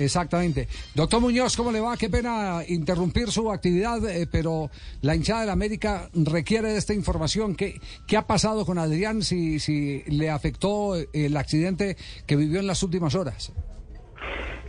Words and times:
Exactamente. 0.00 0.66
Doctor 0.94 1.20
Muñoz, 1.20 1.56
¿cómo 1.56 1.70
le 1.70 1.80
va? 1.80 1.96
Qué 1.96 2.08
pena 2.08 2.62
interrumpir 2.66 3.30
su 3.30 3.52
actividad, 3.52 4.02
eh, 4.08 4.26
pero 4.30 4.70
la 5.02 5.14
hinchada 5.14 5.40
de 5.40 5.46
la 5.46 5.52
América 5.52 6.08
requiere 6.14 6.72
de 6.72 6.78
esta 6.78 6.94
información. 6.94 7.54
¿Qué, 7.54 7.80
qué 8.06 8.16
ha 8.16 8.26
pasado 8.26 8.64
con 8.64 8.78
Adrián 8.78 9.22
si, 9.22 9.60
si 9.60 10.02
le 10.06 10.30
afectó 10.30 10.94
el 11.12 11.36
accidente 11.36 11.98
que 12.26 12.36
vivió 12.36 12.60
en 12.60 12.66
las 12.66 12.82
últimas 12.82 13.14
horas? 13.14 13.52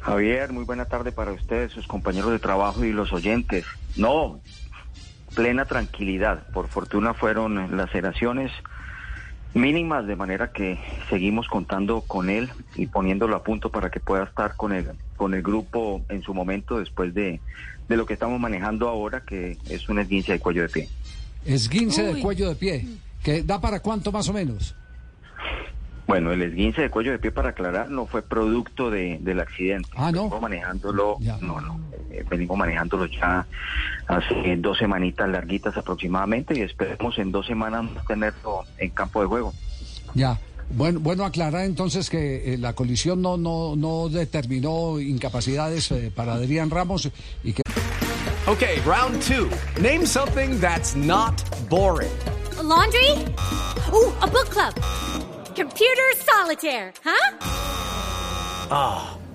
Javier, 0.00 0.50
muy 0.52 0.64
buena 0.64 0.86
tarde 0.86 1.12
para 1.12 1.32
ustedes, 1.32 1.72
sus 1.72 1.86
compañeros 1.86 2.30
de 2.30 2.38
trabajo 2.38 2.84
y 2.84 2.92
los 2.92 3.12
oyentes. 3.12 3.66
No, 3.96 4.40
plena 5.34 5.66
tranquilidad. 5.66 6.46
Por 6.54 6.68
fortuna 6.68 7.12
fueron 7.12 7.76
laceraciones 7.76 8.50
mínimas, 9.54 10.06
de 10.06 10.16
manera 10.16 10.52
que 10.52 10.78
seguimos 11.08 11.48
contando 11.48 12.02
con 12.02 12.30
él 12.30 12.48
y 12.76 12.86
poniéndolo 12.86 13.36
a 13.36 13.42
punto 13.42 13.70
para 13.70 13.90
que 13.90 14.00
pueda 14.00 14.24
estar 14.24 14.54
con 14.56 14.72
el, 14.72 14.86
con 15.16 15.34
el 15.34 15.42
grupo 15.42 16.02
en 16.08 16.22
su 16.22 16.34
momento 16.34 16.78
después 16.78 17.14
de, 17.14 17.40
de 17.88 17.96
lo 17.96 18.06
que 18.06 18.14
estamos 18.14 18.38
manejando 18.40 18.88
ahora, 18.88 19.20
que 19.20 19.56
es 19.68 19.88
un 19.88 19.98
esguince 19.98 20.32
de 20.32 20.40
cuello 20.40 20.62
de 20.62 20.68
pie. 20.68 20.88
Esguince 21.44 22.02
de 22.02 22.20
cuello 22.20 22.48
de 22.50 22.54
pie, 22.56 22.86
que 23.22 23.42
da 23.42 23.60
para 23.60 23.80
cuánto 23.80 24.12
más 24.12 24.28
o 24.28 24.32
menos. 24.32 24.74
Bueno, 26.06 26.32
el 26.32 26.40
esguince 26.42 26.80
de 26.82 26.90
cuello 26.90 27.12
de 27.12 27.18
pie, 27.18 27.30
para 27.32 27.50
aclarar, 27.50 27.90
no 27.90 28.06
fue 28.06 28.22
producto 28.22 28.90
de, 28.90 29.18
del 29.20 29.40
accidente. 29.40 29.90
Ah, 29.94 30.10
¿no? 30.10 30.22
Venimos 30.22 30.40
manejándolo, 30.40 31.16
Ya. 31.20 31.36
no, 31.42 31.60
no, 31.60 31.78
eh, 32.10 32.24
venimos 32.28 32.56
manejándolo 32.56 33.06
ya 33.06 33.46
hace 34.06 34.56
dos 34.56 34.78
semanitas 34.78 35.28
larguitas 35.28 35.76
aproximadamente 35.76 36.58
y 36.58 36.62
esperemos 36.62 37.18
en 37.18 37.30
dos 37.32 37.46
semanas 37.46 37.86
tenerlo 38.06 38.64
en 38.78 38.90
campo 38.90 39.20
de 39.20 39.26
juego. 39.26 39.52
Ya. 40.14 40.38
Bueno, 40.70 41.00
bueno 41.00 41.24
aclarar 41.24 41.64
entonces 41.64 42.10
que 42.10 42.54
eh, 42.54 42.58
la 42.58 42.74
colisión 42.74 43.22
no, 43.22 43.36
no, 43.36 43.74
no 43.74 44.08
determinó 44.08 45.00
incapacidades 45.00 45.90
eh, 45.92 46.12
para 46.14 46.34
Adrián 46.34 46.70
Ramos 46.70 47.10
y 47.42 47.52
que 47.52 47.62
Okay, 48.46 48.80
round 48.86 49.20
two. 49.20 49.50
Name 49.78 50.06
something 50.06 50.58
that's 50.58 50.96
not 50.96 51.34
boring. 51.68 52.10
A 52.58 52.62
laundry? 52.62 53.10
Ooh, 53.92 54.10
a 54.22 54.26
book 54.26 54.48
club. 54.48 54.74
Computer 55.54 56.14
solitaire, 56.16 56.94
huh? 57.04 57.36
Ah, 58.70 59.17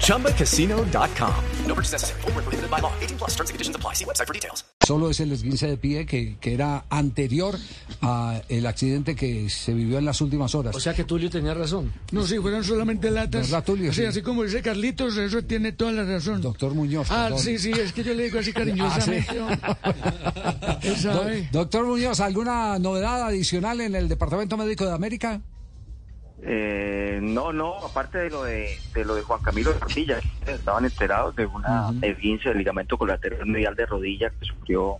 ChumbaCasino.com. 0.00 1.34
No 1.66 1.74
purchase 1.74 1.92
necessary. 1.94 2.20
Full 2.22 2.32
prohibited 2.32 2.70
by 2.70 2.80
law. 2.80 2.92
18 3.00 3.16
plus 3.18 3.30
terms 3.36 3.50
and 3.50 3.54
conditions 3.54 3.76
apply. 3.76 3.94
See 3.94 4.04
website 4.04 4.26
for 4.26 4.34
details. 4.34 4.64
solo 4.82 5.08
es 5.10 5.20
el 5.20 5.30
esguince 5.30 5.68
de 5.68 5.76
pie 5.76 6.04
que, 6.04 6.36
que 6.40 6.52
era 6.52 6.84
anterior 6.90 7.56
a 8.02 8.42
el 8.48 8.66
accidente 8.66 9.14
que 9.14 9.48
se 9.48 9.72
vivió 9.72 9.98
en 9.98 10.04
las 10.04 10.20
últimas 10.20 10.54
horas. 10.56 10.74
O 10.74 10.80
sea 10.80 10.94
que 10.94 11.04
Tulio 11.04 11.30
tenía 11.30 11.54
razón. 11.54 11.92
No, 12.10 12.26
sí, 12.26 12.38
fueron 12.38 12.64
solamente 12.64 13.08
latas. 13.10 13.42
¿Verdad, 13.50 13.62
Tulio? 13.64 13.92
Sí, 13.92 14.00
Sí. 14.00 14.06
así 14.06 14.22
como 14.22 14.42
dice 14.42 14.62
Carlitos, 14.62 15.16
eso 15.16 15.42
tiene 15.42 15.70
toda 15.72 15.92
la 15.92 16.02
razón. 16.04 16.40
Doctor 16.40 16.74
Muñoz. 16.74 17.06
Ah, 17.10 17.24
perdón. 17.28 17.38
sí, 17.44 17.58
sí, 17.58 17.70
es 17.70 17.92
que 17.92 18.02
yo 18.02 18.14
le 18.14 18.24
digo 18.24 18.40
así 18.40 18.52
cariñosamente. 18.54 19.36
Ah, 19.62 20.78
Él 20.82 21.02
Do- 21.02 21.60
doctor 21.60 21.84
Muñoz, 21.86 22.18
¿alguna 22.18 22.78
novedad 22.80 23.22
adicional 23.22 23.80
en 23.82 23.94
el 23.94 24.08
Departamento 24.08 24.56
Médico 24.56 24.86
de 24.86 24.92
América? 24.92 25.40
Eh, 26.42 27.18
no, 27.22 27.52
no, 27.52 27.76
aparte 27.84 28.18
de 28.18 28.30
lo 28.30 28.44
de, 28.44 28.78
de 28.94 29.04
lo 29.04 29.14
de 29.14 29.22
Juan 29.22 29.42
Camilo 29.42 29.72
Rodilla, 29.78 30.18
estaban 30.46 30.84
enterados 30.84 31.36
de 31.36 31.46
una 31.46 31.92
esguince 32.00 32.48
del 32.48 32.58
ligamento 32.58 32.96
colateral 32.96 33.44
medial 33.46 33.74
de 33.74 33.86
rodilla 33.86 34.30
que 34.30 34.46
sufrió 34.46 34.98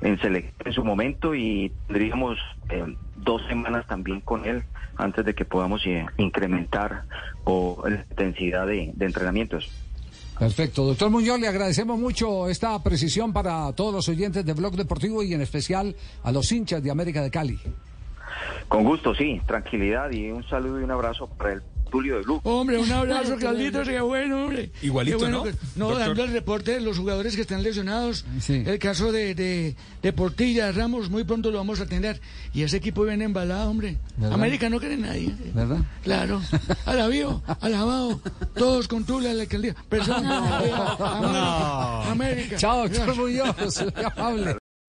en, 0.00 0.18
en 0.22 0.72
su 0.72 0.84
momento 0.84 1.34
y 1.34 1.72
tendríamos 1.86 2.38
eh, 2.68 2.84
dos 3.16 3.42
semanas 3.48 3.86
también 3.86 4.20
con 4.20 4.44
él 4.44 4.62
antes 4.96 5.24
de 5.24 5.34
que 5.34 5.44
podamos 5.44 5.84
eh, 5.86 6.06
incrementar 6.18 7.04
o 7.44 7.82
la 7.88 7.96
intensidad 7.96 8.66
de, 8.66 8.92
de 8.94 9.06
entrenamientos. 9.06 9.68
Perfecto. 10.38 10.86
Doctor 10.86 11.10
Muñoz, 11.10 11.38
le 11.38 11.48
agradecemos 11.48 11.98
mucho 11.98 12.48
esta 12.48 12.82
precisión 12.82 13.32
para 13.32 13.72
todos 13.72 13.92
los 13.92 14.08
oyentes 14.08 14.44
de 14.44 14.52
Blog 14.54 14.74
Deportivo 14.74 15.22
y 15.22 15.34
en 15.34 15.42
especial 15.42 15.94
a 16.22 16.32
los 16.32 16.50
hinchas 16.50 16.82
de 16.82 16.90
América 16.90 17.22
de 17.22 17.30
Cali. 17.30 17.60
Con 18.70 18.84
gusto, 18.84 19.14
sí, 19.14 19.40
tranquilidad 19.46 20.10
y 20.12 20.30
un 20.30 20.42
saludo 20.48 20.80
y 20.80 20.84
un 20.84 20.90
abrazo 20.92 21.26
para 21.36 21.54
el 21.54 21.62
Tulio 21.90 22.18
de 22.18 22.22
Blue. 22.22 22.40
Hombre, 22.44 22.78
un 22.78 22.92
abrazo, 22.92 23.36
Carlitos, 23.36 23.88
qué 23.88 24.00
bueno, 24.00 24.44
hombre. 24.44 24.70
Igualito, 24.80 25.18
Qué 25.18 25.24
bueno 25.24 25.38
¿no? 25.38 25.42
que- 25.42 25.54
no, 25.74 25.88
Doctor. 25.88 26.06
dando 26.06 26.22
el 26.24 26.32
reporte 26.32 26.74
de 26.74 26.80
los 26.80 26.96
jugadores 26.96 27.34
que 27.34 27.42
están 27.42 27.64
lesionados. 27.64 28.24
Sí. 28.38 28.62
El 28.64 28.78
caso 28.78 29.10
de, 29.10 29.34
de, 29.34 29.74
de 30.00 30.12
Portilla, 30.12 30.70
Ramos, 30.70 31.10
muy 31.10 31.24
pronto 31.24 31.50
lo 31.50 31.58
vamos 31.58 31.80
a 31.80 31.82
atender. 31.82 32.20
Y 32.54 32.62
ese 32.62 32.76
equipo 32.76 33.02
viene 33.02 33.24
embalado, 33.24 33.68
hombre. 33.68 33.96
¿Verdad? 34.18 34.34
América 34.34 34.70
no 34.70 34.78
quiere 34.78 34.96
nadie. 34.98 35.34
¿Verdad? 35.52 35.78
Claro. 36.04 36.40
Alabío, 36.86 37.42
alabado, 37.60 38.20
todos 38.54 38.86
con 38.86 39.04
Tula, 39.04 39.34
la 39.34 39.42
alcaldía. 39.42 39.74
Persona, 39.88 40.58
América, 40.58 42.10
América. 42.12 42.56
Chao, 42.56 42.88
doctor 42.88 43.16
Muñoz. 43.16 43.56
Muy 43.82 44.04
amable. 44.16 44.56